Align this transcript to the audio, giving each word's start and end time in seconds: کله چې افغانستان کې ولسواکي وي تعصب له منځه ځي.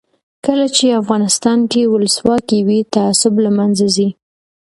کله 0.45 0.65
چې 0.75 0.97
افغانستان 1.01 1.59
کې 1.71 1.81
ولسواکي 1.93 2.59
وي 2.67 2.79
تعصب 2.95 3.33
له 3.45 3.51
منځه 3.57 3.85
ځي. 3.95 4.09